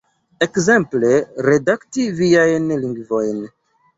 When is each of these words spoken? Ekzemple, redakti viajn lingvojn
Ekzemple, 0.45 1.11
redakti 1.49 2.07
viajn 2.21 2.65
lingvojn 2.87 3.45